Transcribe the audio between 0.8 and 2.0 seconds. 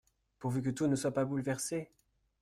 ne soit pas bouleversé!